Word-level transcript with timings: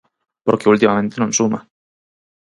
Porque 0.45 0.71
ultimamente 0.73 1.15
non 1.21 1.35
suma. 1.37 1.59